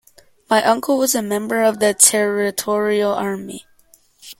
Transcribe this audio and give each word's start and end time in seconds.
My 0.49 0.63
uncle 0.63 0.97
was 0.97 1.13
a 1.13 1.21
member 1.21 1.61
of 1.61 1.77
the 1.79 1.93
Territorial 1.93 3.11
Army 3.13 3.67